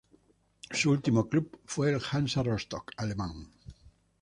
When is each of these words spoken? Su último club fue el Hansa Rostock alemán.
Su 0.71 0.89
último 0.89 1.29
club 1.29 1.59
fue 1.67 1.91
el 1.93 2.01
Hansa 2.11 2.41
Rostock 2.41 2.91
alemán. 2.97 3.49